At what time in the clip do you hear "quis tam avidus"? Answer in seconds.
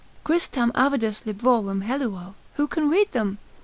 0.25-1.27